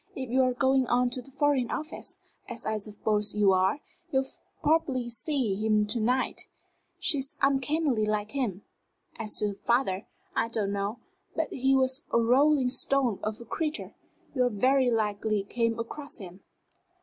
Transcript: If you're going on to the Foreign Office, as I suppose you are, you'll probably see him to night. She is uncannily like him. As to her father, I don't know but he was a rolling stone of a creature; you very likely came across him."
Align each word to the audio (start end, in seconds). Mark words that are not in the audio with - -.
If 0.15 0.31
you're 0.31 0.53
going 0.55 0.87
on 0.87 1.11
to 1.11 1.21
the 1.21 1.29
Foreign 1.29 1.69
Office, 1.69 2.17
as 2.49 2.65
I 2.65 2.77
suppose 2.77 3.35
you 3.35 3.51
are, 3.53 3.81
you'll 4.11 4.25
probably 4.63 5.09
see 5.09 5.53
him 5.63 5.85
to 5.85 5.99
night. 5.99 6.47
She 6.97 7.19
is 7.19 7.37
uncannily 7.43 8.07
like 8.07 8.31
him. 8.31 8.63
As 9.17 9.35
to 9.37 9.49
her 9.49 9.53
father, 9.53 10.07
I 10.35 10.47
don't 10.47 10.71
know 10.73 10.97
but 11.35 11.53
he 11.53 11.75
was 11.75 12.03
a 12.11 12.19
rolling 12.19 12.69
stone 12.69 13.19
of 13.21 13.39
a 13.41 13.45
creature; 13.45 13.93
you 14.33 14.49
very 14.49 14.89
likely 14.89 15.43
came 15.43 15.77
across 15.77 16.17
him." 16.17 16.39